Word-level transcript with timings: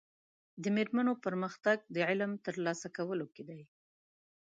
د 0.63 0.65
مېرمنو 0.75 1.13
پرمختګ 1.25 1.77
په 1.93 1.99
علمي 2.09 2.37
ترلاسه 2.47 2.87
کولو 2.97 3.25
کې 3.33 3.43
دی. 3.49 3.61